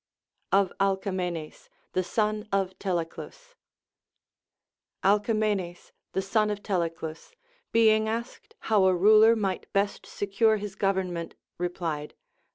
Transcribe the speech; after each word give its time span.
Of 0.51 0.73
Alcamenes 0.79 1.69
the 1.93 2.01
Son 2.03 2.47
of 2.51 2.73
Teleclus. 2.79 3.53
Alcamenes 5.03 5.91
the 6.13 6.23
son 6.23 6.49
of 6.49 6.63
Teleclus, 6.63 7.35
being 7.71 8.09
asked 8.09 8.55
how 8.61 8.85
a 8.85 8.95
ruler 8.95 9.35
might 9.35 9.71
best 9.73 10.07
secure 10.07 10.57
his 10.57 10.73
government, 10.73 11.35
replied. 11.59 12.15